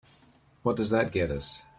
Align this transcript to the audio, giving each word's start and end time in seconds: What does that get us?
What 0.63 0.77
does 0.77 0.89
that 0.89 1.11
get 1.11 1.29
us? 1.29 1.63